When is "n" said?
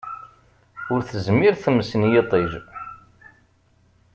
2.01-2.03